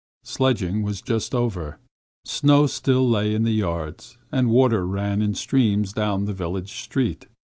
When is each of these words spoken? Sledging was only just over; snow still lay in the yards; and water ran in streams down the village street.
Sledging 0.23 0.81
was 0.81 1.01
only 1.03 1.13
just 1.19 1.35
over; 1.35 1.77
snow 2.25 2.65
still 2.65 3.07
lay 3.07 3.35
in 3.35 3.43
the 3.43 3.51
yards; 3.51 4.17
and 4.31 4.49
water 4.49 4.87
ran 4.87 5.21
in 5.21 5.35
streams 5.35 5.93
down 5.93 6.25
the 6.25 6.33
village 6.33 6.73
street. 6.81 7.27